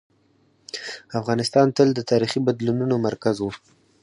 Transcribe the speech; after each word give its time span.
افغانستان 1.19 1.67
تل 1.77 1.89
د 1.95 1.99
تاریخي 2.11 2.39
بدلونونو 2.47 2.95
مرکز 3.07 3.35
و. 3.41 3.47